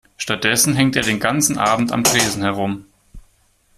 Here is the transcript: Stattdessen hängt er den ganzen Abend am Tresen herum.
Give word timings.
Stattdessen 0.17 0.73
hängt 0.73 0.95
er 0.95 1.03
den 1.03 1.19
ganzen 1.19 1.59
Abend 1.59 1.91
am 1.91 2.03
Tresen 2.03 2.41
herum. 2.41 2.87